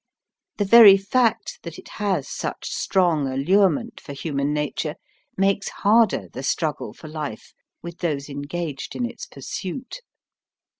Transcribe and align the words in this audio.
The 0.57 0.65
very 0.65 0.97
fact 0.97 1.59
that 1.61 1.77
it 1.77 1.87
has 1.99 2.27
such 2.27 2.71
strong 2.71 3.27
allurement 3.27 4.01
for 4.01 4.13
human 4.13 4.51
nature 4.51 4.95
makes 5.37 5.69
harder 5.69 6.27
the 6.27 6.41
struggle 6.41 6.91
for 6.91 7.07
life 7.07 7.53
with 7.83 7.99
those 7.99 8.27
engaged 8.27 8.95
in 8.95 9.05
its 9.05 9.27
pursuit. 9.27 10.01